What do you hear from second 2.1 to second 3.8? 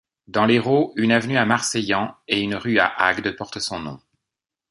et une rue à Agde porte son